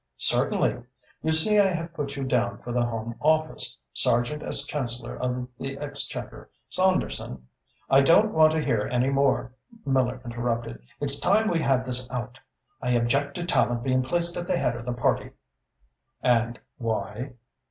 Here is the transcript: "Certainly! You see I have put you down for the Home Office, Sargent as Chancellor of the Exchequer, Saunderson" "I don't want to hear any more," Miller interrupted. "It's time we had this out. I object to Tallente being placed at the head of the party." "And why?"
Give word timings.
"Certainly! 0.17 0.81
You 1.21 1.31
see 1.31 1.59
I 1.59 1.67
have 1.67 1.93
put 1.93 2.15
you 2.15 2.23
down 2.23 2.57
for 2.63 2.71
the 2.71 2.83
Home 2.83 3.13
Office, 3.19 3.77
Sargent 3.93 4.41
as 4.41 4.65
Chancellor 4.65 5.15
of 5.15 5.47
the 5.59 5.77
Exchequer, 5.77 6.49
Saunderson" 6.69 7.47
"I 7.87 8.01
don't 8.01 8.33
want 8.33 8.53
to 8.53 8.61
hear 8.63 8.89
any 8.91 9.11
more," 9.11 9.53
Miller 9.85 10.19
interrupted. 10.25 10.81
"It's 10.99 11.19
time 11.19 11.49
we 11.49 11.59
had 11.59 11.85
this 11.85 12.09
out. 12.09 12.39
I 12.81 12.93
object 12.93 13.35
to 13.35 13.45
Tallente 13.45 13.83
being 13.83 14.01
placed 14.01 14.35
at 14.37 14.47
the 14.47 14.57
head 14.57 14.75
of 14.75 14.85
the 14.85 14.93
party." 14.93 15.29
"And 16.23 16.57
why?" 16.79 17.33